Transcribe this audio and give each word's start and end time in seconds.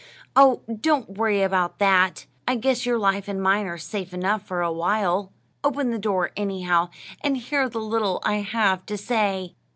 "Oh, 0.35 0.63
don't 0.81 1.11
worry 1.17 1.43
about 1.43 1.77
that; 1.77 2.25
I 2.47 2.55
guess 2.55 2.87
your 2.87 2.97
life 2.97 3.27
and 3.27 3.39
mine 3.39 3.67
are 3.67 3.77
safe 3.77 4.15
enough 4.15 4.41
for 4.41 4.63
a 4.63 4.71
while. 4.71 5.31
Open 5.63 5.91
the 5.91 5.99
door, 5.99 6.31
anyhow, 6.35 6.89
and 7.23 7.37
hear 7.37 7.69
the 7.69 7.77
little 7.77 8.19
I 8.23 8.37
have 8.37 8.83
to 8.87 8.97
say." 8.97 9.53